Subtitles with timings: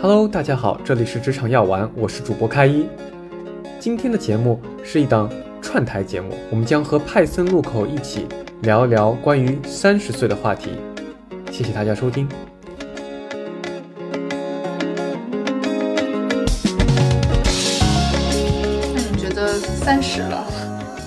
[0.00, 2.86] Hello，大家好，这里是职场药丸，我是主播开一。
[3.80, 5.28] 今天的节目是一档
[5.60, 8.28] 串台节目，我们将和派森路口一起
[8.62, 10.70] 聊一聊关于三十岁的话题。
[11.50, 12.28] 谢谢大家收听。
[18.94, 20.46] 那你觉得三十了，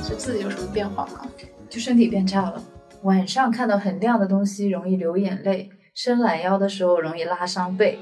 [0.03, 1.21] 就自己有什么变化吗？
[1.69, 2.61] 就身体变差了，
[3.03, 7.97] 晚上看到很亮的东西容易流眼泪，伸懒腰的时候容易拉伤背。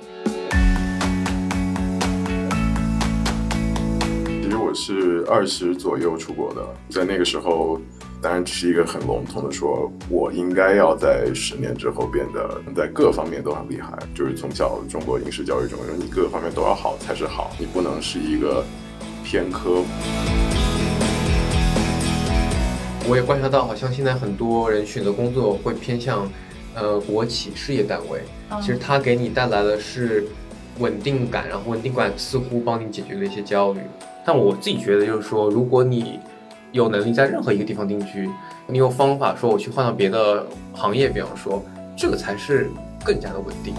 [4.69, 7.81] 我是二十左右出国的，在那个时候，
[8.21, 13.97] 当然只是一个很笼统的说，我应该要在十年之后变得在各方面都很厉害。
[14.13, 18.63] 就是从小中国应试教育中，你各个方面都要好才是好，你不能是一个
[19.23, 19.83] 偏科。
[23.07, 26.29] 我也观察到，好像现在很多人选择工作会偏向，
[26.75, 28.21] 呃，国企事业单位。
[28.61, 30.27] 其实它给你带来的是
[30.77, 33.79] 稳定感，然后稳定感似乎帮你解决了一些焦虑。
[34.31, 36.19] 但我自己觉得，就是说，如果你
[36.71, 38.29] 有能力在任何一个地方定居，
[38.67, 41.65] 你有方法说我去换到别的行业，比方说，
[41.97, 42.69] 这个才是
[43.03, 43.73] 更加的稳定。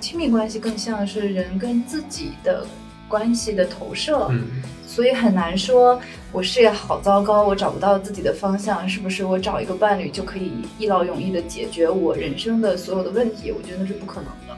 [0.00, 2.64] 亲密关系更像是人跟自己的
[3.06, 4.46] 关系的投射，嗯，
[4.86, 6.00] 所以很难说
[6.32, 13.52] 我事业好糟糕，我找不到自己的方向，是不是我找一个伴侣就可以一劳永逸的解决我人生的所有的问题？
[13.52, 14.56] 我觉得那是不可能的。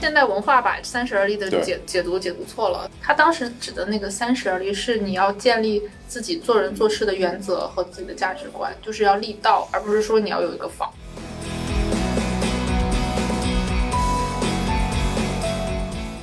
[0.00, 2.90] 现代文化把三十而立的解解读解读错了。
[3.02, 10.90] 他当时指的那个三十而立，是你要建立自己做人做事的原则和自己的价值观，就是要立道，而不是说你要有一个房。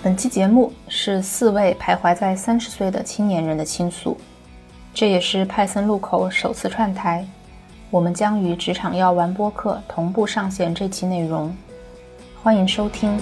[0.02, 4.18] 本期节目是四位徘徊在三十岁的青年人的倾诉，
[4.92, 7.24] 这也是派森路口首次串台。
[7.92, 11.56] 我们将与职场药丸播客同步上线这期内容，
[12.42, 13.20] 欢迎收听。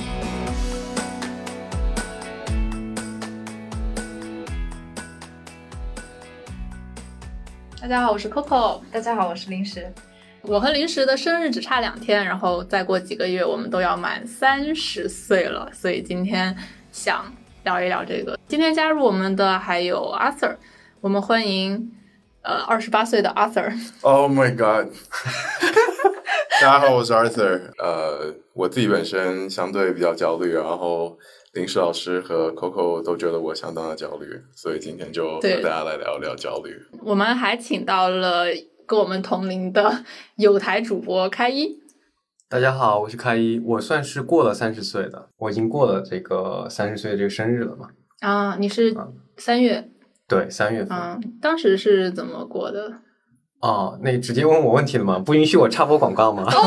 [7.86, 8.82] 大家好，我是 Coco。
[8.92, 9.88] 大家好，我是零食。
[10.42, 16.58] 我和零食的生日只差两天，然后再过几个月我们都要满三十岁了，所以今天
[16.92, 17.32] 想
[17.64, 18.40] 聊一聊这个。
[18.48, 20.56] 今天加入我们的还有 Arthur，
[21.00, 21.92] 我们欢迎
[22.42, 23.72] 呃二十八岁的 Arthur。
[24.02, 24.92] Oh my god！
[26.60, 27.70] 大家好，我是 Arthur。
[27.78, 31.20] 呃，我自己本身相对比较焦虑，然后
[31.56, 36.78] 林石老师和 Coco 都觉得我相当的焦虑，所以今天就和大家来聊聊焦虑。
[37.02, 38.48] 我们还请到了
[38.86, 40.04] 跟我们同龄的
[40.36, 41.80] 有台主播开一。
[42.50, 47.88] 大家好，我是开一，我算是过了三十岁的，我已经过了这个三十岁的这个生日了嘛？
[48.20, 48.94] 啊，你是
[49.38, 49.90] 三月，
[50.28, 50.98] 对，三月份。
[50.98, 53.00] 嗯，当时是怎么过的？
[53.62, 55.18] 哦，那直接问我问题了吗？
[55.18, 56.50] 不允许我插播广告吗？
[56.50, 56.58] 是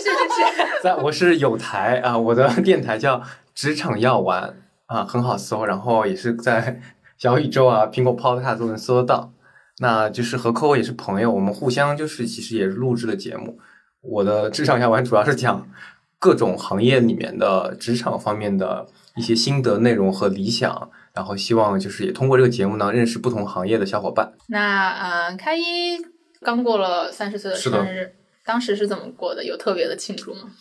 [0.00, 3.22] 是是是，在我是有台啊，我的电台叫
[3.54, 4.54] 职场药丸
[4.86, 6.80] 啊，很好搜，然后也是在
[7.16, 9.32] 小宇宙啊、苹果 Podcast 都能搜得到。
[9.78, 13.58] 那就是和 Coco 也是朋友，我们互相就是其实也是录制了节目。
[14.02, 15.66] 我的职场药丸主要是讲
[16.18, 18.86] 各种行业里面的职场方面的
[19.16, 24.32] 一些心得内容和理想，然后希望就是也通过这个节目呢，认识不同行业的小伙伴。
[24.48, 24.90] 那
[25.28, 25.62] 嗯，开一
[26.40, 28.12] 刚过了三十岁的生日，
[28.44, 29.44] 当时是怎么过的？
[29.44, 30.52] 有特别的庆祝吗？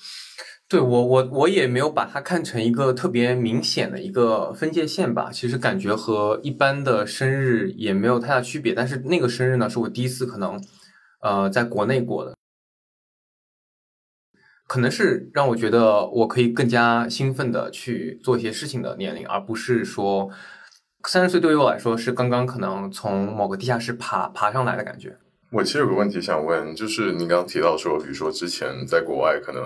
[0.67, 5.31] 对我，我我也没有把它看成一个特别明显的一个分界线吧。
[5.31, 8.73] 其实感觉和一般的生日也没有太大区别。
[8.73, 10.61] 但是那个生日呢，是我第一次可能，
[11.21, 12.35] 呃，在国内过的，
[14.69, 20.29] 可能是让我觉得我可以更加兴奋的去做一些事情的年龄，而不是说
[21.07, 25.17] 三十岁对于我来说是刚刚可能从某个地下室爬爬上来的感觉。
[25.51, 29.63] 我其实有个问题想问，就是你刚刚提到说，比如说之前在国外可能，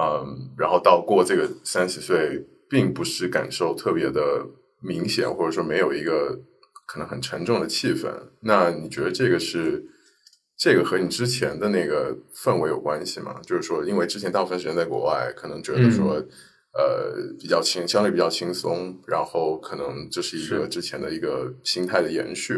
[0.00, 4.46] 嗯，然后到过这个三十岁，并不是感受特别的
[4.80, 6.38] 明显，或者说没有一个
[6.86, 8.08] 可能很沉重的气氛。
[8.42, 9.84] 那你觉得这个是
[10.56, 13.40] 这个和你之前的那个氛围有关系吗？
[13.42, 16.14] 就是说，因为之前大部分时间在国外，可能觉得说，
[16.72, 22.54] 呃，比较轻，相对比较轻松，然后可能这是一个之前的一个心态的延续。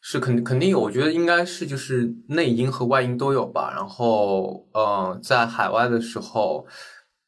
[0.00, 3.70] 是肯肯定有，我觉得应该是就是内因和外因都有吧。
[3.72, 6.66] 然后，呃，在海外的时候，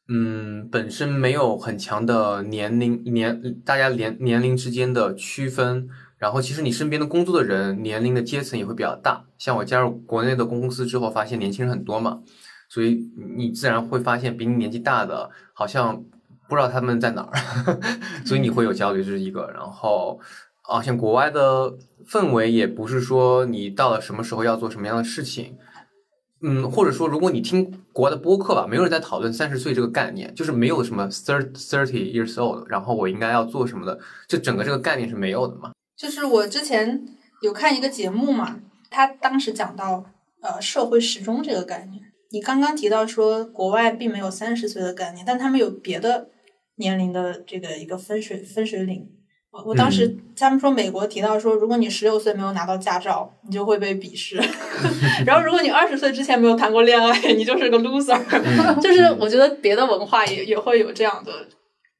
[0.09, 5.87] 嗯，本身没有很强的年龄年大家年年龄之间的区分。
[6.17, 9.25] 然后，其实你身边的工作的人年龄的阶层也会比较大。
[9.37, 12.21] 像我加入国内的公司之后，发现年轻人很多嘛，
[12.69, 16.03] 所以你自然会发现比你年纪大的好像
[16.47, 17.33] 不知道他们在哪儿，
[18.25, 19.51] 所以你会有焦虑，这是一个。
[19.53, 20.19] 然后。
[20.67, 21.77] 啊，像国外的
[22.07, 25.55] 氛围也不是说你到了什么时候要做什么样的事情，
[26.41, 35.71] 嗯，或者说如果你听国外的播客吧，没有人在讨论三十岁这个概念，就是没有什么 thirty thirty years old，然后我应该要做什么的，就整个这个概念是没有的嘛。
[35.97, 37.05] 就是我之前
[37.41, 38.59] 有看一个节目嘛，
[38.89, 40.03] 他当时讲到
[40.41, 42.01] 呃社会时钟这个概念。
[42.31, 46.27] 你刚刚提到说国外并没有三十岁的概念，但他们有别的
[46.75, 49.07] 年龄的这个一个分水分水岭。
[49.51, 54.35] 我我当时他们说美国提到说，如果你十六岁没有拿到驾照，你就会被鄙视；
[55.25, 58.19] 然后如果你二十岁之前没有谈过恋爱，你就是个 loser。
[58.81, 61.47] 就是我觉得别的文化也也会有这样的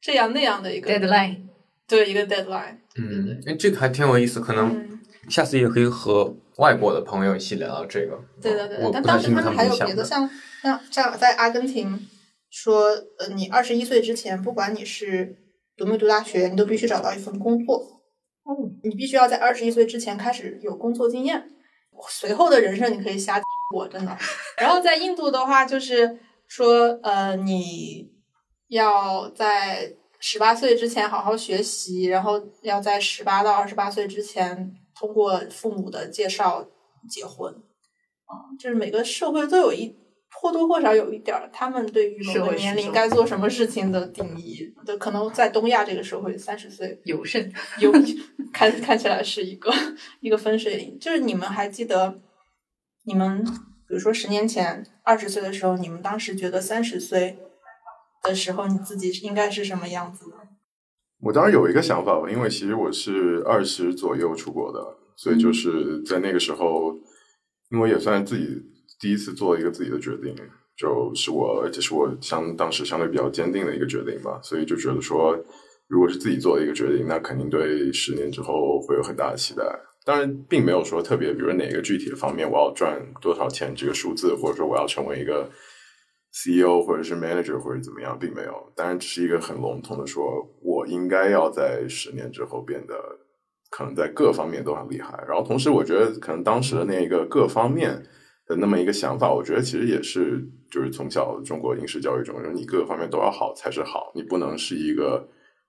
[0.02, 1.38] 这样那样的一个 deadline，
[1.88, 2.78] 对一个 deadline。
[2.98, 5.00] 嗯，哎，这个还挺有意思，可能嗯，
[5.30, 8.20] 下次也可以和外国的朋友一起聊聊这个。
[8.42, 8.90] 对的对的。
[8.92, 10.30] 但当时他们还有别的，像
[10.62, 12.08] 像像在阿根廷
[12.50, 12.90] 说，
[13.20, 15.38] 呃，你二十一岁之前，不管你是
[15.76, 18.02] 读没读大学，你都必须找到一份工作。
[18.48, 21.50] 嗯，你必须要在二十一岁之前开始有工作经验，
[22.10, 23.42] 随后的人生你可以瞎
[23.72, 24.18] 过，真的。
[24.58, 26.18] 然后在印度的话，就是
[26.48, 28.12] 说，呃，你
[28.70, 29.94] 要在
[30.28, 36.68] 十八岁之前好好学习，然后要在十八到二十八岁之前通过父母的介绍
[37.08, 37.54] 结婚。
[37.54, 39.96] 啊，就是每个社会都有一
[40.34, 44.68] 或多或少有一点儿他们对于某个年龄该做什么事情的定义。
[44.84, 47.54] 就可能在东亚这个社会，三十岁有甚？
[47.78, 47.92] 有
[48.52, 49.72] 看看起来是一个
[50.22, 50.98] 一个分水岭。
[51.00, 52.20] 就是你们还记得，
[53.04, 57.38] 你们比如说十年前二十岁的时候，你们当时觉得三十岁
[58.26, 60.36] 的时候你自己应该是什么样子呢？
[61.22, 66.94] 我当然有一个想法吧，因为其实我是二十左右出国的，所以就是在那个时候，
[67.72, 68.46] 因为也算自己
[69.00, 70.36] 第一次做一个自己的决定，
[70.78, 75.36] 就是我，而且是我相当时相对比较坚定的一个决定吧，所以就觉得说，
[75.88, 79.64] 如果是自己做的一个决定，那肯定对十年之后会有很大的期待。
[80.06, 85.50] 当然，并没有说特别，比如哪个具体的方面我要赚多少钱这个数字，或者说我要成为一个
[86.36, 88.74] CEO 或者是 manager 或者怎么样，并没有。
[88.76, 92.94] 当然，只是一个很笼统的说，我应该要在十年之后变得
[93.70, 95.18] 可能在各方面都很厉害。
[95.26, 98.04] 然后，同时我觉得可能当时的那一个各方面
[98.48, 105.26] 的那么一个想法，我觉得其实也是就是从小中国应试教育中，就是你各个方面都要好才是好，你不能是一个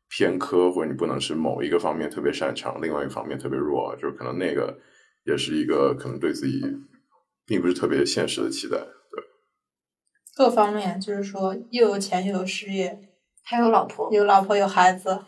[0.09, 4.77] 偏科，或者你不能是某一个方面特别擅长，另外一方面特别弱，就是可能那个
[5.25, 6.61] 也是一个可能对自己
[7.47, 8.79] 并不是特别现实的期待。
[10.37, 10.47] 对。
[10.47, 13.01] 各方面就是说，又有钱又有事业，
[13.43, 15.19] 还有老婆，有老婆有孩子。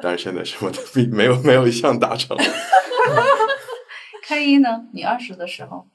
[0.00, 2.36] 但是现在什么都并没有没有一项达成。
[4.24, 4.86] 开一呢？
[4.92, 5.88] 你二十的时候，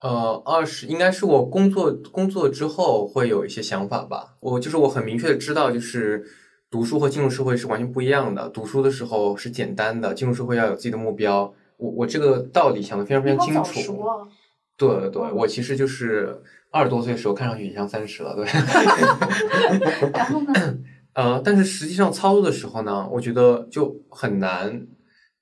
[0.00, 4.36] 呃，二十应该是我工作工作之后会有一些想法吧。
[4.40, 6.24] 我就是我很明确的知道，就是
[6.70, 8.48] 读书和进入社会是完全不一样的。
[8.50, 11.54] 读书的时候是简单的，进入社会要有自己的目标。
[11.78, 13.62] 我我这个道理想的非常非常清楚。
[13.62, 14.28] 早熟啊！
[14.88, 18.44] 对对对，我其实就是二十多岁的时候看上去也像三十了，对。
[20.12, 20.78] 然后呢？
[21.14, 24.86] 呃，但是实际上操作的时候呢，我觉得就很难，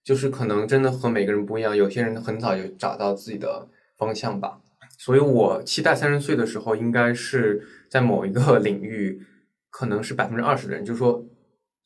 [0.04, 1.76] 就是可能真的和每个人不一样。
[1.76, 4.60] 有些人很早就找到自己的方向吧，
[4.98, 9.22] 所以我期待三十岁的时候，应该是在某一个 领域，
[9.70, 11.24] 可能是百分之二十的人，就是说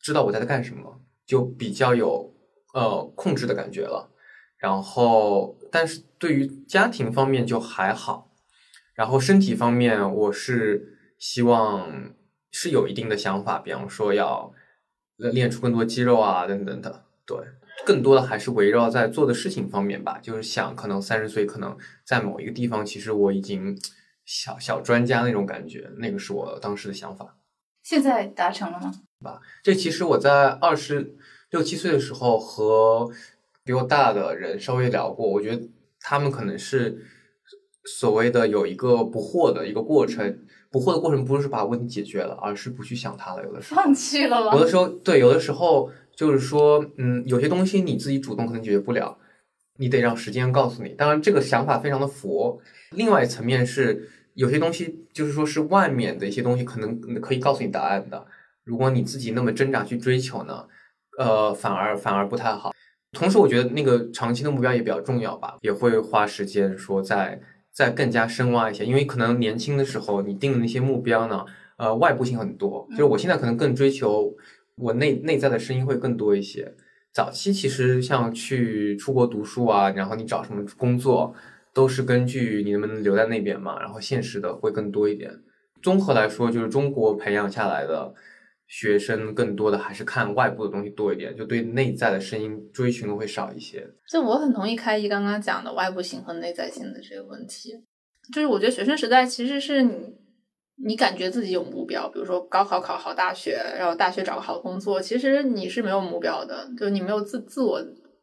[0.00, 2.34] 知道我在干什么，就比较有
[2.72, 4.08] 呃控制的感觉了。
[4.64, 8.31] 然后，但是对于家庭方面就还好，
[8.94, 12.15] 然后身体方面，我是希望
[12.50, 14.55] 是有一定的想法，比方说要
[15.17, 17.05] 练出更多肌肉啊，等等的。
[17.27, 17.36] 对，
[17.84, 23.79] 更多的还是围绕在做的事情方面吧，就是想可能三十岁，可能在某一个地方，其实我已经
[24.24, 27.36] 小小专家那种感觉，那个是我当时的想法。
[27.82, 28.91] 现在达成了吗？
[29.22, 31.19] 吧这其实我在二十
[31.50, 33.10] 六七岁的时候和
[33.64, 35.68] 比我大的人稍微聊过，我觉得
[36.00, 37.02] 他们可能是
[37.98, 40.38] 所谓的有一个不惑的一个过程，
[40.70, 43.42] 不惑的过程不是把问题解决了，而是不去想它了。
[43.42, 44.54] 有的时候，放弃了吗？
[44.54, 49.18] 有的时候对，有的时候就是说，嗯，有些东西你自己主动可能解决不了，
[49.78, 50.90] 你得让时间告诉你。
[50.90, 52.60] 当然，这个想法非常的佛。
[52.90, 58.26] 另外一层面是，有些东西就是说是外面的一些东西，可能可以告诉你答案的。
[58.64, 60.66] 如果你自己那么挣扎去追求呢，
[61.18, 62.72] 呃，反而反而不太好。
[63.14, 67.40] 同时，我觉得那个长期的目标也比较重要吧，也会花时间说再
[67.72, 71.44] 再更加深挖一些，因为可能年轻的时候你定的那些目标呢，
[71.76, 72.86] 呃，外部性很多。
[72.90, 74.34] 就是我现在可能更追求
[74.76, 76.74] 我内内在的声音会更多一些。
[77.12, 81.32] 早期其实像去出国读书啊，然后你找什么工作，
[81.72, 85.30] 都是根据你能不能留在那边嘛，然后现实的会更多一点。
[85.80, 88.12] 综合来说，就是中国培养下来的
[88.76, 93.88] 学生更多的还是看外部的东西多一点，就对内在的声音追寻的会少一些。
[94.10, 97.70] 就我很同意开一刚刚讲的外部性和内在性的这个问题，
[98.32, 100.16] 就是我觉得学生时代其实是你
[100.84, 107.81] 你感觉自己有目标，比如说高考考好大学，然后大学找个好工作，其实你是没有目标的，就你没有自自我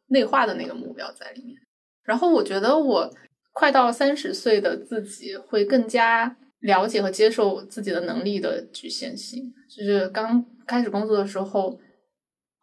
[0.07, 1.55] 内化的那个目标在里面。
[2.03, 3.09] 然后我觉得我
[3.53, 11.79] 快到三十岁的自己会更加了解和接受自己的能力的局限性，就是刚开始工作的时候。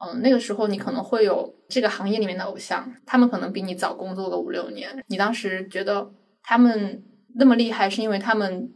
[0.00, 5.04] 嗯，那个时候你可能会有这个行业里面的偶像，他们可能比你早工作个五六年。
[5.08, 7.02] 你当时觉得他们
[7.34, 8.72] 那么厉害，是因为他们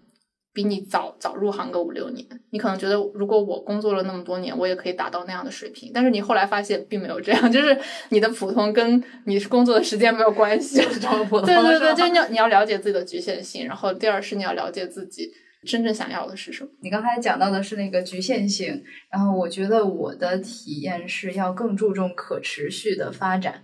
[0.52, 2.26] 比你早早入行个五六年。
[2.50, 5.90] 你可能觉得，如果我工作了那么多年，我也可以达到那样的水平。
[5.94, 7.78] 但是你后来发现并没有这样， 就是
[8.10, 10.76] 你的普通跟你工作的时间没有关系。
[10.76, 15.30] 对对对，就你要你要了解自己的局限性，然后第二是你要了解自己。
[15.64, 16.70] 真正想要的是什么？
[16.80, 23.62] 你刚才讲到的是那个局限性，然后我觉得我的体验是要更注重可持续的发展，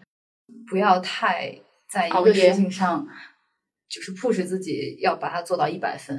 [0.71, 1.59] 不要太
[1.91, 3.05] 在一个事情上
[3.89, 6.17] 就是 push 自己要把它做到一百分。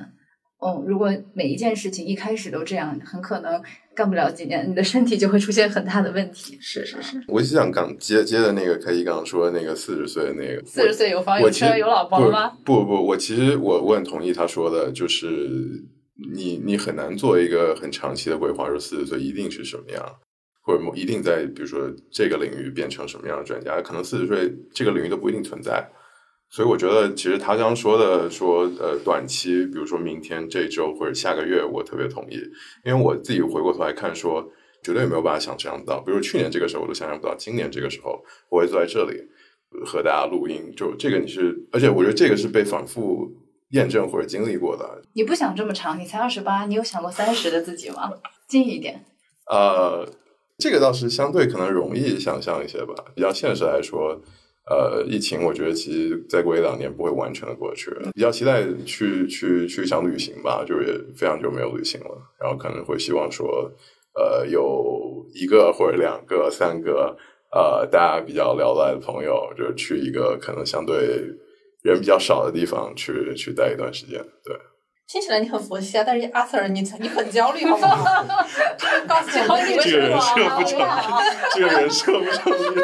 [0.62, 3.62] 嗯，如果每一件事情一开始都这样，很可能
[3.96, 6.58] 干不了几年，你的身体就会出现很大的问题。
[6.60, 12.58] 是是是，我就想刚接接的那个开一刚刚说的那个四十岁的那个，四十岁有房有车有老婆吗？
[12.66, 15.50] 不不，我其实我我很同意他说的，就是
[16.34, 20.06] 你你很难做一个很长期的规划，说四十岁一定是什么样，
[20.62, 25.90] 或者一定在比如说这个领域变成什么样的专家，可能四十岁这个领域都不一定存在。
[26.52, 32.38] 所以我觉得，其实他刚说的说，呃，短期，比如说明天、这周或者下个月，我特别同意，
[32.84, 34.50] 因为我自己回过头来看，说
[34.82, 39.22] 绝对没有办法想象到，比如去年这个时候我都想象不到，今年这个时候我会坐在这里
[39.86, 43.32] 和大家录音，就这个你是，而且我觉得这个是被反复
[43.70, 45.04] 验证或者经历过的。
[45.14, 48.12] 你不想这么长，你才二十八，你有想过三十的自己吗？
[48.48, 49.06] 近一点。
[49.52, 50.08] 呃，
[50.58, 54.20] 这个倒是相对可能容易想象一些吧，比较现实来说。
[54.70, 63.72] 呃，疫情我觉得其实再过一两年不会完全的过去，比较期待去去去想旅行吧，就也非常久没有旅行了，然后可能会希望说，
[64.14, 67.18] 呃，有一个或者两个、三个，
[67.52, 70.96] 呃，大家比较聊得来的朋友，就去一个可能相对
[71.82, 74.56] 人比较少的地方去去待一段时间，对。
[75.12, 78.24] 听起来你很佛系啊，但是阿 Sir 你你很焦虑好不好？
[79.08, 80.80] 告诉我你这个人设不成
[81.56, 82.80] 这个人设不成不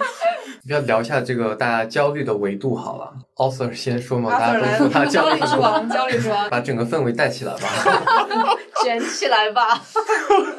[0.66, 3.12] 要聊一下这个大家焦虑的维度好了。
[3.36, 7.68] 奥 Sir 先说嘛，大家都说他焦虑之王，焦虑之王，把整个氛围带起来吧，
[8.84, 9.80] 卷起来吧。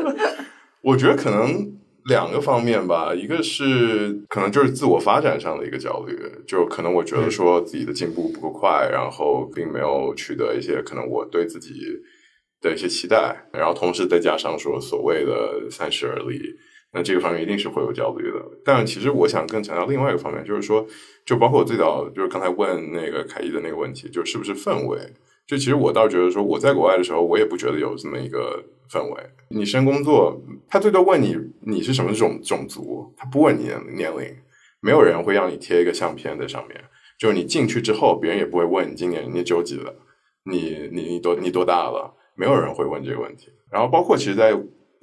[0.84, 1.80] 我觉得可能。
[2.06, 6.18] 两个方面吧，一个是可能就是自我发展上的一个焦虑，
[6.48, 11.74] 就可能我觉得说自己的进步不够快，然后并没有取得一些可能我对自己
[12.60, 16.42] 的一些期待，然后同时再加上说所谓的三十而立，
[16.94, 18.42] 那这个方面一定是会有焦虑的。
[18.66, 20.86] 但其实我想更强调另外一个方面，就是说，
[21.26, 25.00] 就包括我最早就是刚才问那个凯伊的那个问题，就是不是氛围？
[25.48, 29.24] 就其实我倒觉得说，我在国外的时候，我也不觉得有这么一个氛围。
[29.50, 34.36] 你先工作，他最多问你你是什么种种族，他不问你年龄，
[34.80, 36.80] 没有人会让你贴一个相片在上面。
[37.20, 39.94] 就是你进去之后，别人也不会问你今年你九几了，
[40.46, 43.50] 你你你多你多大了，没有人会问这个问题。
[43.70, 44.54] 然后包括其实，在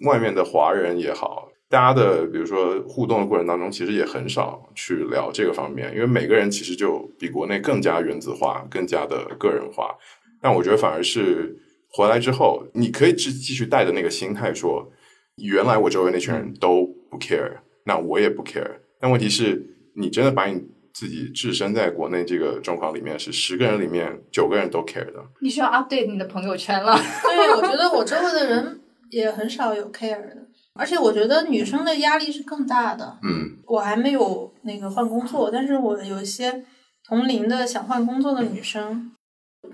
[0.06, 9.94] 外面的华人也好，大家的比如说互动的过程当中，其实也很少去聊这个方面，因为每个人其实就比国内更加原子化，更加的个人化。
[10.40, 11.56] 但我觉得反而是
[11.92, 14.90] 回来之后，你可以继继续带着那个心态说，
[15.36, 18.78] 原来我周围那群人都不 care，那我也不 care。
[19.00, 19.62] 但问题是，
[19.94, 20.62] 你真的把你
[20.94, 25.22] 自己置身在国内这个状况里面，是十个人里面九个人都 care 的。
[25.40, 26.96] 你需要 update 你的朋友圈了。
[27.22, 30.47] 对，我觉得我周围的人也很少有 care 的，
[30.78, 33.18] 而且我觉得女生的压力是更大的。
[33.22, 36.64] 嗯，我还没有那个换工作，但是我有一些
[37.04, 39.12] 同龄的想换工作的女生。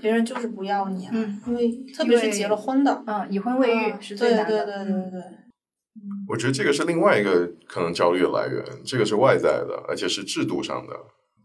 [0.01, 5.21] 别人就是不要你，嗯，因为特别是结了婚的，嗯，已婚未育是最难的，对对对对对。
[6.27, 10.95] 我觉得这个是另外一个可能焦虑的来源，这个是外在的，而且是制度上的。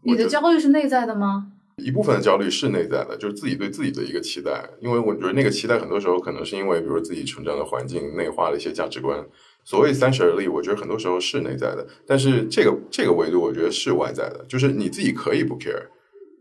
[0.04, 1.52] 你的焦虑是内在的吗？
[1.76, 9.22] 一部分的焦虑是内在的，就是自己对自己的一个期待，因为我觉得那个期待很多时候可能是因为，比如自己成长的环境内化的一些价值观。
[9.70, 15.86] 所谓三十而立，我觉得很多时候是内在的，但是这个这个维度，我觉得是外在的，就是你自己可以不 care，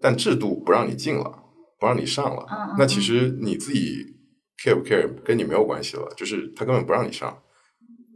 [0.01, 1.43] 但制度不让你进了。
[1.79, 2.45] 不让你上了，
[2.77, 4.17] 那其实你自己
[4.61, 7.41] care 不 care 跟你没有关系了，就是他根本不让你上，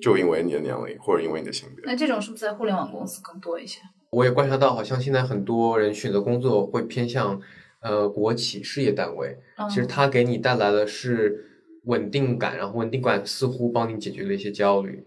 [0.02, 1.86] 就因为你的年龄或者因为你的性别。
[1.86, 3.80] 那这种是不是在互联网公司更多一些？
[4.12, 7.40] 我也观察到，好像现在很多人选择工作会偏向
[7.82, 9.38] 呃国企事业单位，
[9.70, 11.53] 其实它给你带来的是
[11.86, 15.04] 稳定感，然后稳定感似乎帮你解决了一些焦虑。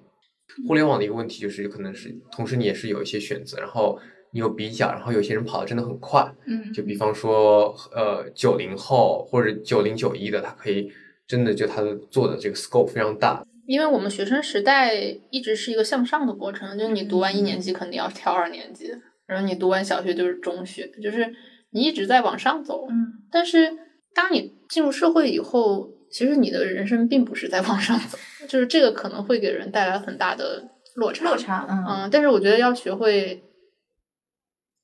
[0.67, 3.99] 互联网的一个问题就是，可能是同时你也是有一些选择，然后
[4.33, 10.91] 你有比较，然后有些人跑的真的很快，嗯，就比方说呃九零后或者九零九一的，他可以
[11.27, 13.45] 真的就他的做的这个 scope 非常大。
[13.67, 14.95] 因为我们学生时代
[15.31, 18.93] 一直是一个向上的过程，就是你读完一年级肯定要跳二年级，
[19.27, 21.35] 然后你读完小学就是中学，就是
[21.71, 22.87] 你一直在往上走。
[22.89, 23.77] 嗯，但是
[24.15, 28.17] 当你进入社会以后，其实你的人生并不是在往上走，
[28.49, 31.25] 就是这个可能会给人带来很大的落差。
[31.25, 33.43] 落差，嗯嗯，但是我觉得要学会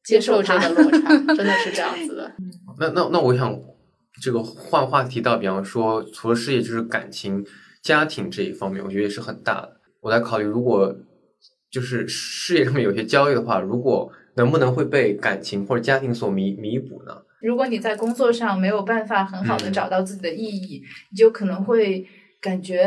[0.04, 2.32] 接受这个落差，真的是这样子的。
[2.78, 3.58] 那那那我想
[4.20, 7.46] 这个换话题到，比方说除了事业，就是感情、
[7.82, 9.76] 家庭这一方面，我觉得也是很大的。
[10.00, 10.94] 我在考虑，如果
[11.70, 17.22] 就是事业上面有些焦虑的话，如果能不能会被感情或者家庭所弥弥补呢？
[17.42, 19.72] 如果你在工作上没有办法很好的嗯。
[19.72, 22.06] 找到自己的意义，你就可能会
[22.40, 22.82] 感觉，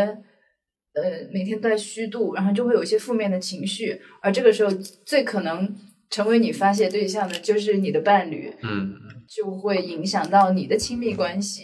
[0.93, 4.71] 呃，每天都在虚度，然后就会有一些负面的情绪，而这个时候
[5.05, 5.75] 最可能
[6.09, 8.93] 成为你发泄对象的就是你的伴侣，嗯。
[9.27, 11.63] 就会影响到你的亲密关系。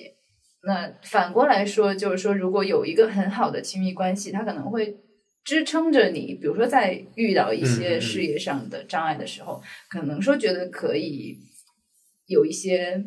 [0.63, 4.97] 那反过来说，就是说，如果有一个很好的亲密关系，它可能会
[5.43, 8.01] 支撑着你，比如说在遇到一嗯些嗯。
[8.01, 11.37] 事业上的障碍的时候，可能说觉得可以
[12.31, 13.03] 有一些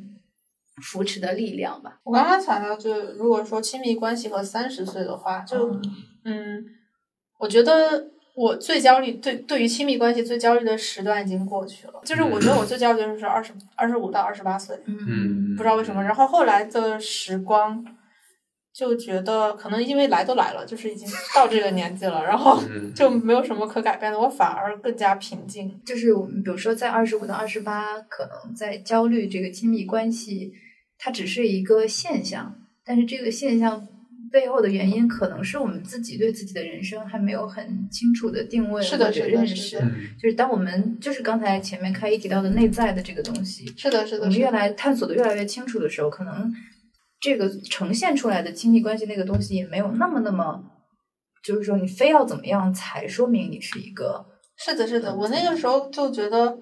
[0.83, 1.99] 扶持的力量吧。
[2.05, 5.81] 我刚刚想到，就如果说亲密关系和三十岁的话，就
[6.25, 6.65] 嗯，
[7.39, 11.95] 我觉得我最焦虑，对对于亲密关系最焦虑的时段已经过去了。
[12.05, 16.03] 就是我觉得我最焦虑的就是二十二十五到二十八岁，嗯，不知道为什么。
[16.03, 17.85] 然后后来的时光，
[18.75, 25.81] 就觉得可能因为来都来了，就是已经到这个年纪了，然后嗯 就没有什么可改变的，我反而更加平静。
[25.87, 30.53] 就是我们比如说在二十五到二十八，可能在焦虑这个亲密关系，
[30.99, 32.53] 它只是一个现象，
[32.85, 33.87] 但是这个现象
[34.33, 39.77] 背后的原因，可能是我们自己对自己的人生还没有很清楚的定位是的或者是的是认识。
[39.79, 44.37] 的嗯就是当我们就是刚才前面开一提到的内在的这个东西，是的，是的，我们。
[44.37, 46.53] 越来探索的越来越清楚的时候，可能
[47.25, 50.63] 这个呈现出来的亲密关系那个东西也没有那么那么，
[51.43, 54.27] 就是说你非要怎么样才说明你是一个
[54.59, 56.59] 是的，是的，我那个时候就觉得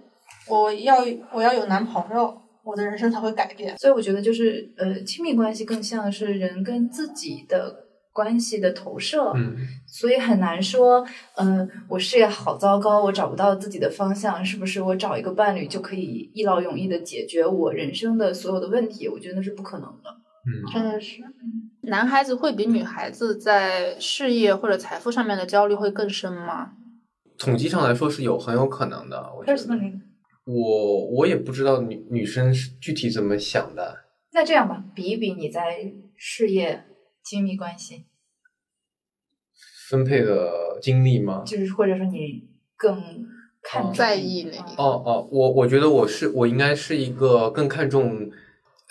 [0.49, 3.77] 我要我要有男朋友，我的人生才会改变。
[3.77, 7.75] 所以我觉得就是呃，亲密关系更像是人跟自己的
[8.13, 9.57] 关系的投射，嗯
[9.89, 19.09] 所以很难说，呃，我事业好糟糕，我找不到自己的方向，是不是我找一个伴侣就可以一劳永逸的解决我人生的所有的问题？
[19.09, 20.22] 我觉得那是不可能的。
[20.45, 21.23] 嗯真的是，
[21.83, 26.73] 男孩子会比女孩子在事业或者财富上面的焦虑会更深吗？
[27.39, 29.33] 统计上来说是有很有可能的。
[29.37, 30.01] 我觉得 Personally，
[30.45, 34.05] 我我也不知道女女生是具体怎么想的。
[34.33, 36.85] 那这样吧，比一比你在事业、
[37.25, 38.07] 亲密关系，
[39.89, 41.43] 分配的精力吗？
[41.47, 43.01] 就是或者说你更
[43.63, 48.31] 看重在意哪一嗯哦哦，我我觉得我是我应该是一个更看重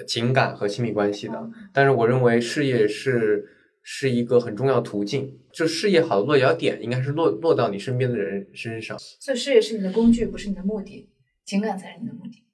[0.07, 3.45] 情感和亲密关系的，但是我认为事业是
[3.83, 5.37] 是一个很重要途径。
[5.51, 8.97] 就事业好的落脚点应该是落落到你身边的人身上。
[8.97, 11.09] 所以事业是你的工具，不是你的目的，
[11.45, 12.45] 情感才是你的目的。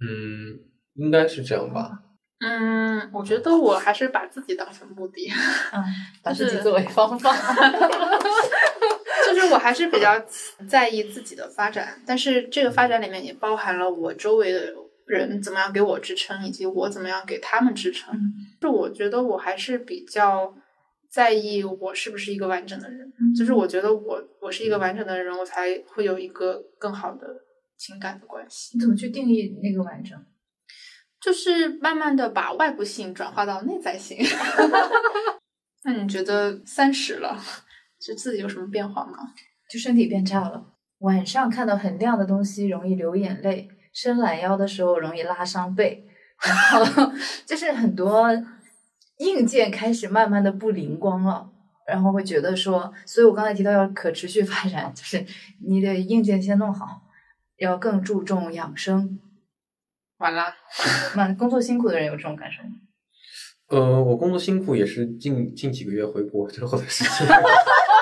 [0.00, 0.60] 嗯，
[0.94, 2.02] 应该是这样吧。
[2.42, 5.28] 嗯，我觉得我还是把自己当成目的，
[5.72, 5.84] 嗯，
[6.22, 7.30] 把自己作为方法。
[9.26, 10.24] 就是我还是比较
[10.68, 14.74] 在意自己的发展，但是这个发展里面也包含了我周围的
[15.10, 18.14] 人怎么样给我支撑，以及我怎么样给他们支撑。
[18.60, 20.54] 就我觉得我还是比较
[21.08, 27.26] 在意我是不是一个完整的人，就是我觉得我我是一个完整的人，我才会有一个更好的
[27.76, 28.76] 情感的关系。
[28.76, 30.18] 你怎么去定义那个完整？
[31.20, 34.18] 就是慢慢的把外部性转化到内在性。
[35.84, 37.38] 那你觉得三十了，
[37.98, 39.34] 就自己有什么变化吗？
[39.70, 40.66] 就身体变差了。
[40.98, 46.04] 晚上看到很亮的东西容易流眼泪，伸懒腰的时候容易拉伤背，
[46.42, 47.12] 然后
[47.46, 48.28] 就是很多
[49.18, 51.50] 硬件开始慢慢的不灵光了。
[51.86, 55.26] 然后会觉得说，所以我刚才提到要可持续发展，就是
[55.66, 57.02] 你的硬件先弄好，
[57.56, 59.18] 要更注重养生。
[60.18, 60.54] 完了，
[61.16, 62.70] 那工作辛苦的人有这种感受吗？
[63.70, 67.26] 呃，我工作辛苦也是近近几个月回国之后的事情，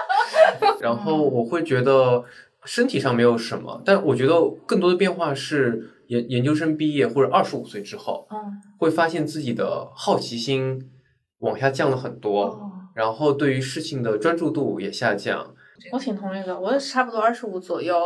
[0.81, 2.22] 然后我会觉得
[2.64, 4.35] 身体上没有什么，但我觉得
[4.66, 8.37] 更多的变化是研研究生毕业或者二十五岁之后，嗯，
[8.79, 10.90] 会发现自己的好奇心
[11.38, 15.55] 往下降了很多，哦，然后对于事情的专注度也下降。
[15.92, 17.97] 我挺同意的，我也差不多二十五左右，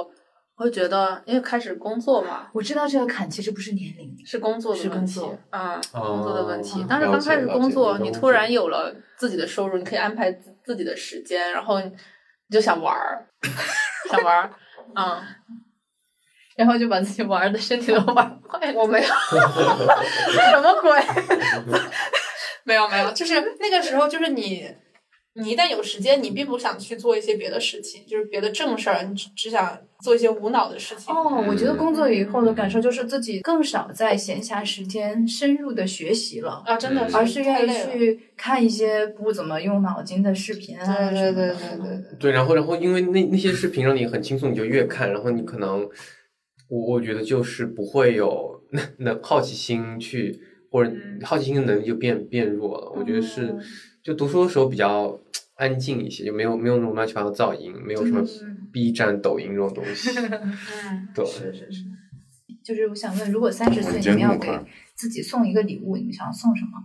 [0.57, 6.83] 我会觉得，因为开始工作嘛，我知道这个坎其实不是年龄，是工作的问题啊，工作的问题。
[6.83, 6.87] 嗯。
[6.87, 11.91] 但是刚开始工作，你突然有了自己的收入，你可以安排自自己的时间，然后你
[12.51, 13.27] 就想玩儿，
[14.11, 14.51] 想玩儿，
[14.95, 15.23] 嗯，
[16.57, 18.73] 然后就把自己玩儿的身体都玩坏。
[18.75, 19.07] 我没有，
[20.33, 21.01] 什么鬼？
[22.65, 24.69] 没有没有，就是那个时候，就是你，
[25.35, 31.15] 你一旦有时间，你并不想去做一些别的事情，就是别的正事儿，你只只想做一些无脑的事情。
[31.15, 41.11] 哦，我觉得工作以后的感受就是自己更少在闲暇时间深入的学习了，啊，真的是，而是愿意去看一些不怎么用脑筋的视频啊。
[41.11, 42.19] 对对对对对对。
[42.19, 45.89] 对，然后然后因为那那些视频让你很轻松，你就越看，然后你可能
[46.69, 50.39] 我我觉得就是不会有那那好奇心去，
[50.71, 52.93] 或者嗯好奇心的能力就变变弱了。
[52.95, 53.55] 我觉得是
[54.03, 55.19] 就读书的时候比较
[55.55, 58.23] 安静一些，就没有没有那种乱七八糟噪音，没有什么
[58.73, 60.11] B 站、抖音这种东西。
[60.19, 61.85] 嗯，对，是是是，
[62.65, 64.49] 就是我想问，如果三十岁你们要给
[64.95, 66.83] 自己送一个礼物，你们想要送什么？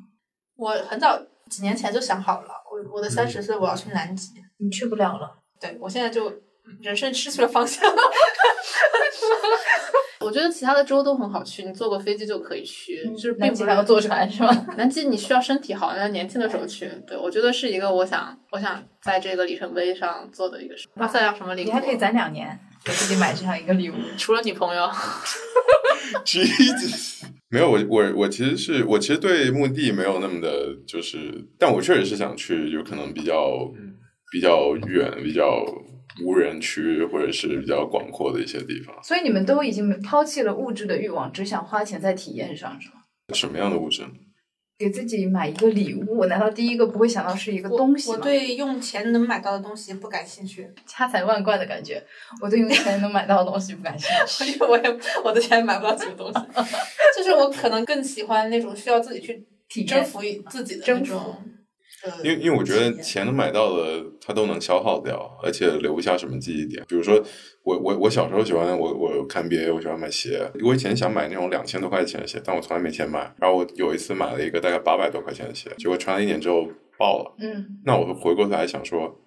[0.56, 5.39] 我很早几年前就想好了，我我的三十岁我要去南极，你去不了了。
[5.60, 7.84] 对我现在就嗯人生失去了方向。
[10.27, 14.49] 我觉得其他的州都很好去，你坐个飞机就可以去，就是并不是还要坐船是吗？
[14.75, 16.91] 南极你需要身体好，要年轻的时候去。
[17.07, 20.85] 对，我觉得是一个我想我想在这个里程碑上做的一个事。
[20.95, 21.65] 巴塞，要什么礼物？
[21.67, 23.93] 你还可以攒两年，给自己买这样一个礼物。
[24.17, 33.71] 除了女朋友，哈哈哈哈哈没有我我我其实是我其实对墓地没有那么的，就是，但我确实是想去，有可能比较
[34.29, 35.63] 比较远、比较
[36.23, 38.95] 无人区或者是比较广阔的一些地方。
[39.03, 42.95] 所以你们都已经抛弃了物质的欲望，只想花钱在体验上，是吗？
[43.34, 44.03] 什么样的物质？
[44.80, 48.15] 给自己买一个礼物，难道第一个不会想到是一个东西吗？
[48.15, 51.99] 我对用钱能买到的东西不感兴趣， 家财万贯的感觉，
[52.39, 54.56] 我对用钱能买到的东西不感兴趣。
[54.63, 56.39] 我也我的钱买不到什么东西，
[57.17, 61.43] 就是我可能更喜欢那种需要自己去体验征服自己的那征服种。
[62.03, 66.83] 呃因为因为我觉得钱能买到的，它都能消耗掉，而且留不下什么记忆点。
[66.88, 67.21] 比如说，
[67.63, 70.51] 我我我小时候喜欢我我看 NBA，我喜欢买鞋。
[70.63, 73.33] 我以前想买那种两千多块钱的鞋，但我从来没钱买。
[73.39, 77.36] 然后我有一次买了一个大概八百多块钱的鞋，结果穿了一年之后爆了。
[77.39, 79.19] 嗯，那我回过头来想说，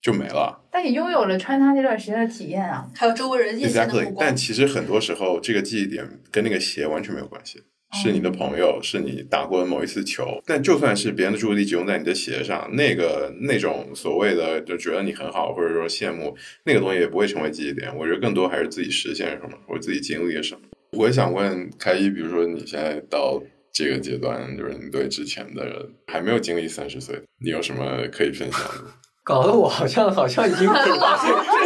[0.00, 0.64] 就没了。
[0.70, 2.88] 但你拥有了穿它那段时间的体验啊。
[2.94, 4.34] 还有周围人艳羡的 Exactly，但。
[4.34, 7.60] 其实很多时候，这个记忆点跟那个鞋完全没有关系，
[7.92, 10.42] 是你的朋友，是你打过的某一次球。
[10.44, 17.90] 但就算是别人的注意力集中在你的鞋上，那个那种所谓的就觉得你很好，或者说羡慕那个东西，也不会成为记忆点。
[17.96, 20.60] 我觉得更多还是自己实现什么，或者自己经历了什么。
[20.92, 28.84] 我也想问开一，比如说你现在到这个阶段，就是你对之前的还没有经历三十岁，你有什么可以分享的？
[29.24, 30.60] 搞得我好像好像已经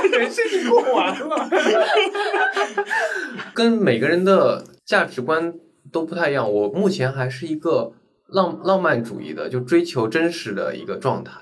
[0.03, 1.49] 这个人生已经过完了。
[3.55, 5.55] 跟每个人的价值观
[5.93, 6.51] 都不太一样。
[6.51, 7.93] 我目前还是一个
[8.27, 11.41] 浪浪漫主义的，就追求真实的一个状态。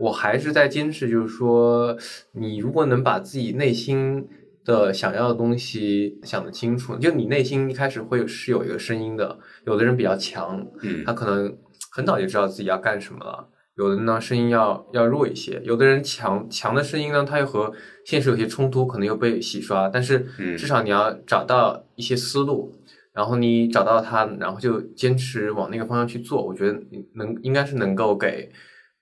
[0.00, 1.96] 我还是在坚持，就是说，
[2.32, 4.26] 你如果能把自己内心
[4.64, 9.38] 的想要的东西想得清楚，就你内心一开始会是有一个声音的。
[9.66, 11.54] 有的人比较强，嗯他可能
[11.92, 13.48] 很早就知道自己要干什么了。
[13.76, 17.72] 有的呢声音要要弱一些，有的人强强的声音呢，它又和
[18.04, 19.88] 现实有些冲突，可能又被洗刷。
[19.88, 22.74] 但是嗯至少你要找到一些思路，
[23.12, 26.44] 然后你找到它，然后就坚持往那个方向去做。
[26.44, 26.80] 我觉得
[27.14, 28.50] 能应该是能够给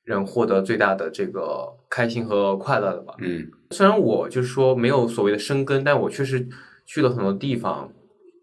[0.05, 3.15] 人获得最大的这个开心和快乐的吧。
[3.21, 6.49] 嗯虽然我就是说没有所谓的生根，但我确实
[6.87, 7.93] 去了很多地方，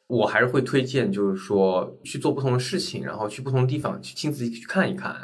[0.06, 5.15] 我还是会推荐，就是说去做不同的事情，然后去不同的地方去亲自去看一看，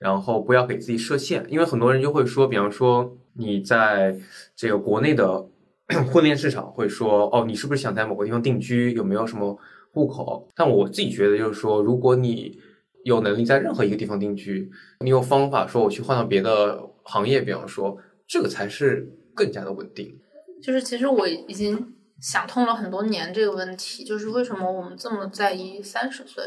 [0.00, 4.18] 然后不要给自己设限，因为很多人就会说，比方说你在
[4.56, 5.46] 这个国内的
[6.10, 9.56] 婚恋市场会说，哦，你是不是想在某个地方定居，有没有什么
[9.96, 10.46] 户口？
[10.54, 12.60] 但我自己觉得就是说，如果你
[13.04, 17.96] 有能力在任何一个地方定居，你有方法说我去换到别的行业，比方说
[18.28, 20.20] 这个才是更加的稳定。
[20.62, 26.44] 就是其实我已经想通了很多年这个问题，就是为什么我们这么在意三十岁？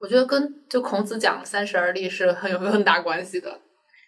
[0.00, 3.60] 我觉得跟就孔子讲三十而立是很有很大关系的。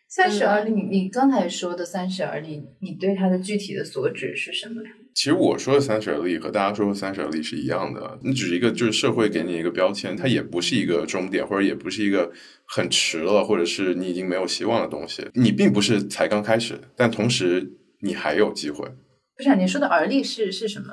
[0.09, 4.90] 三十而立，你你刚才说的三十而立，你对它的具体的所指是什么呀？
[5.14, 12.33] 其实我说的三十而立和大家说的三十而立是一样的，你只是一个就是社会给你一个标签，它也不是一个终点，或者也不是一个
[12.66, 15.29] 很迟了，或者是你已经没有希望的东西。
[15.35, 18.88] 你并不是才刚开始，但同时你还有机会。
[19.37, 20.87] 不是、啊，你说的而立是是什么？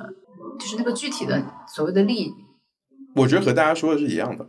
[0.59, 1.41] 就是那个具体的
[1.73, 2.31] 所谓的立，
[3.15, 4.45] 我觉得和大家说的是一样的。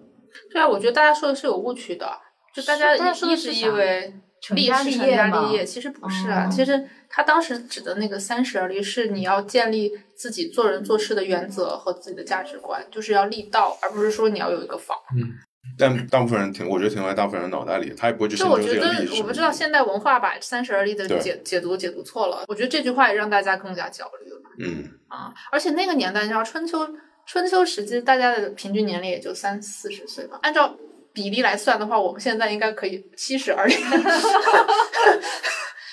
[0.50, 2.10] 对啊，我觉得大家说的是有误区的，
[2.54, 5.64] 就大家一直以为成家立业立业？
[5.64, 14.96] 其实不是啊，其实他当时指的那个三十而立，是你要建立自己做人做事的原则和自己的价值观，就是要立道，而不是说你要有一个房。
[15.16, 15.32] 嗯，
[15.78, 22.44] 但大部分人停，我觉得停在大部分人脑袋里，他也不会去就我觉得，我不知道现代文化把三十而立的解解读解读错了。
[22.46, 24.40] 我觉得这句话也让大家更加焦虑了。
[24.58, 26.86] 嗯啊，而且那个年代，你知道春秋
[27.26, 30.76] 春秋时期，大家的平均年龄也就三四十岁吧，按照。
[31.16, 33.74] 比例来算的话，我们现在应该可以七十而已。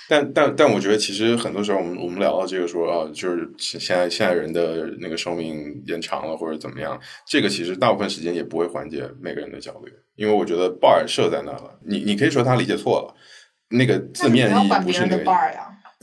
[0.09, 13.15] 但但但，我觉得其实很多时候，我们我们聊到这个说啊，就是现在现在人的那个寿命延长了或者怎么样，这个其实大部分时间也不会缓解每个人的焦虑，因为我觉得 bar 设在那了，你你可以说他理解错了，
[13.69, 15.23] 那个字面意义不是那个。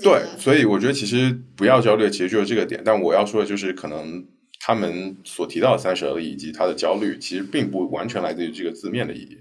[0.02, 2.80] 对，所以我觉得其实不要焦虑，其实就是这个点。
[2.82, 4.24] 但我要说的就是可能。
[4.62, 9.38] 他们所提到的三十而立以及他的焦虑，其实并不完全来自于这个字面的意义。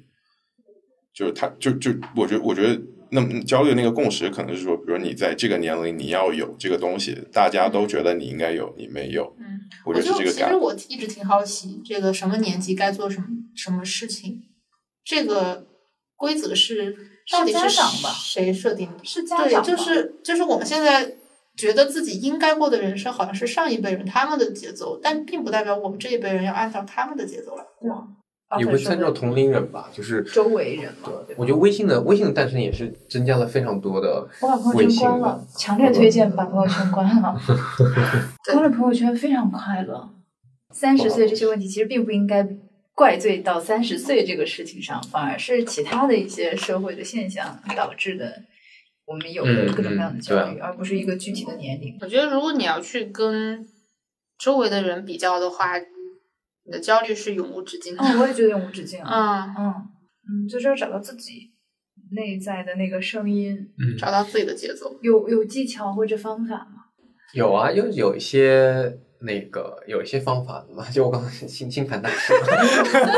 [1.13, 9.35] 就是他，就就我觉得，我觉得，那么焦虑的那个共识，可能是说，比如你在这个年龄，你要有这个东西，大家都觉得你应该有，你没有。
[9.39, 10.31] 嗯，我觉得是这个。
[10.31, 14.43] 其实我一直挺好奇，这个什么年纪该做什么什么事情，
[15.03, 15.67] 这个
[16.15, 16.95] 规则是
[17.29, 17.69] 到底是
[18.13, 19.03] 谁设定的？
[19.03, 21.15] 是家长对，就是就是我们现在。
[21.59, 28.07] 觉得自己应该过的人生，好像是上一辈人他们的节奏，但并不代表我们这一辈人要按照他们的节奏来过。
[28.57, 31.09] 也会参照同龄人吧，就是周围人嘛。
[31.27, 34.27] 对，我觉得微信的微信的诞生也是增加了非常多的。
[34.41, 37.39] 我把朋友圈关了，强烈推荐把朋友圈关了。
[38.51, 40.09] 关了朋友圈非常快乐。
[40.73, 42.47] 三十岁这些问题其实并不应该
[42.95, 48.41] 怪罪到三十岁这个事情上，反而是其他的一些社会的现象导致的。
[49.09, 51.97] 我们有的各种各样的焦虑，而不是一个具体的年龄。
[51.99, 53.65] 我觉得，如果你要去跟
[54.37, 58.03] 周围的人比较的话，你的焦虑是永无止境的。
[58.03, 59.01] 嗯，我也觉得永无止境。
[59.03, 59.73] 嗯嗯
[60.29, 61.51] 嗯，就是要找到自己
[62.11, 63.57] 内在的那个声音，
[63.97, 64.95] 找到自己的节奏。
[65.01, 66.85] 有有技巧或者方法吗？
[67.33, 72.31] 有啊，有有一些那个有一些方法的嘛， 就我刚刚星星盘大师，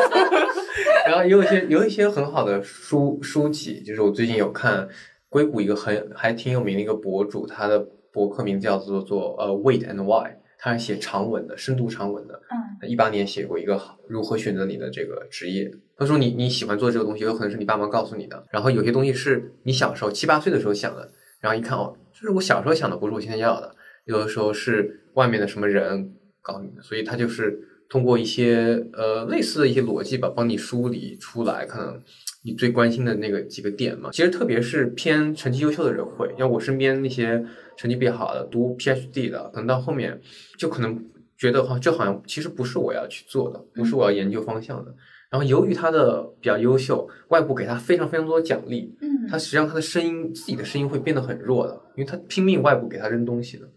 [1.06, 4.88] 然后也有一些有一些很好的书书籍，就是我最近有看。
[5.31, 7.79] 硅谷一个很还挺有名的一个博主，他的
[8.11, 12.41] 博客名叫做做呃 Wait and Why，他是写长文的，深度长文的。
[12.81, 15.71] 嗯，一八年写过一个如何选择你的这个职业。
[15.95, 23.73] 他说你你喜欢做这个东西，有可能是你爸妈告诉你的，然后有些东西是你小时候七八岁的时候想的，然后一看哦，就是我小时候想的，不是我现在要的。
[24.03, 27.57] 有的时候是外面的什么人告诉你的，所以他就是
[27.91, 32.01] 通过一些呃类似的一些逻辑吧，帮你梳理出来，可能。
[32.43, 37.45] 你最关心的那个几个点嘛，其实特别是偏成绩优秀的人会，像我身边那些
[37.77, 40.19] 成绩比较好的，读 PhD 的，可能到后面
[40.58, 41.06] 就可能
[41.38, 44.91] 觉得哈，这好像其实不是我要去做的，不是我要研究方向的。
[45.30, 53.69] 然后由于他的比较优秀，外部给他非常非常多的奖励，嗯，他实际上他的声音自己的声音会变得很弱的，因为他拼命外部给他扔东西的，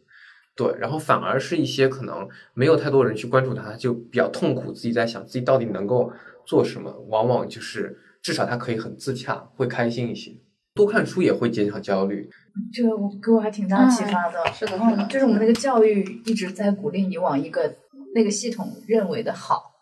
[0.56, 6.12] 对，然后反而是一些可能没有太多人去关注他，就比较痛苦，自己在想自己到底能够
[6.46, 7.98] 做什么，往往就是。
[8.24, 10.34] 至少他可以很自洽，会开心一些。
[10.74, 12.26] 多看书也会减少焦虑，
[12.72, 14.42] 这个我给我还挺大启发的。
[14.50, 17.70] 是的，是的，就是我们那个教育一直在鼓励你往一个
[18.14, 19.74] 那个系统认为的好，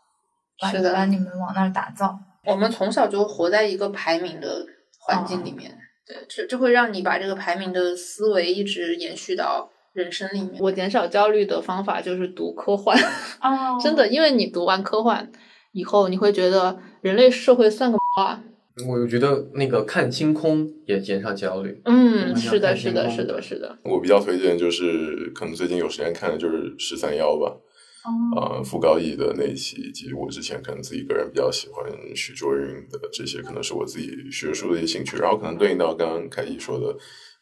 [0.73, 2.19] 是的，把你们往那儿打造。
[2.45, 4.67] 我们从小就活在一个排名的
[4.99, 10.61] 环境里面，对，这这会让你把这个排名的思维一直延续到人生里面。
[10.61, 12.97] 我减少焦虑的方法就是读科幻，
[13.41, 15.31] 哦， 真的，因为你读完科幻。
[15.73, 18.43] 以后你会觉得人类社会算个啊？
[18.87, 21.81] 我觉得那个看星空也减少焦虑。
[21.87, 23.79] 嗯，是的，是的，是的，是的。
[23.85, 27.57] 我比较推荐就是可能最近有时间看的就是十三幺吧。
[28.05, 28.59] 哦。
[28.59, 35.17] 啊，傅高义的那一期，以及我之前可能自己个人比较喜欢许卓云的这些，可能是我自己学术的一些兴趣。
[35.17, 36.95] 然后可能对应到刚刚凯毅说的，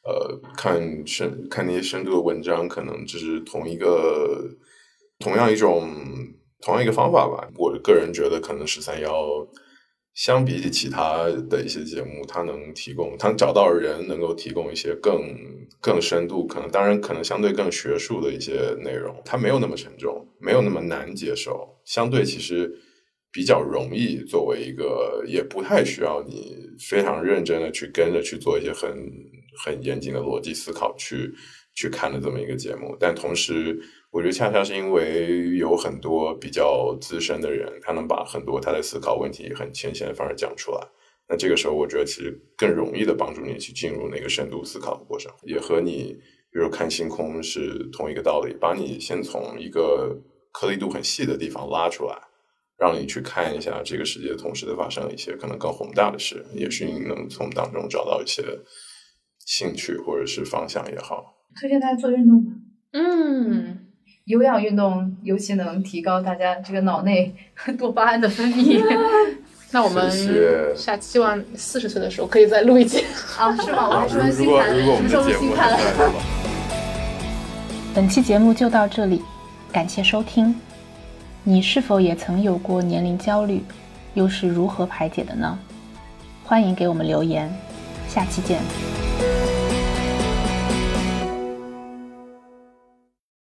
[0.04, 4.56] 呃，看深看那些深度的文章，可能就是同一个
[5.18, 5.88] 同样一种。
[6.62, 9.48] 同样一个方法吧，我个人觉得可能十三幺
[10.12, 15.22] 相比起其他的一些节目，它能提供，它找到人能够提供一些更
[15.80, 22.70] 更深度，可能当然可能相对更学术的一些内容，它没有那么沉重，没有那么难接受，相对其实
[23.32, 26.58] 比较容易作为一个，也不太需要你
[26.90, 28.90] 非常认真的去跟着去做一些很
[29.56, 31.32] 很严谨的逻辑思考去
[31.74, 33.80] 去看的这么一个节目，但同时。
[34.12, 40.80] 我觉得恰恰是因为有很多比较资深的人，他能把很多他的思考问题很浅显的方式讲出来。
[41.28, 46.18] 那这个时候，我觉得其实更容易的帮助你去进入那个深度思考的过程，也和你
[46.50, 52.18] 比如看星空是同一个道理，把你先从一个颗粒度很细的地方拉出来，
[52.76, 58.42] 让你去看一下这个世界同时在发生一些可能更宏大的事，也许你能从当中找到一些
[59.50, 61.34] 兴趣或者是方向也好。
[61.58, 62.52] 推荐大家做运动吧。
[62.92, 63.78] 嗯，
[64.24, 67.34] 有氧运动尤其能提高大家这个脑内
[67.76, 68.80] 多巴胺的分泌。
[69.72, 70.08] 那我们
[70.76, 73.04] 下期希望四十岁的时候可以再录一期。
[73.36, 73.88] 啊，是吗？
[73.88, 76.20] 我还说如星盘，果如果我们什么时候星盘还在的话。
[77.92, 79.20] 本期节目就到这里，
[79.72, 80.54] 感谢收听。
[81.42, 83.64] 你是否也曾有过年龄焦虑？
[84.14, 85.58] 又是如何排解的呢？
[86.44, 87.52] 欢迎给我们留言，
[88.08, 88.60] 下期见。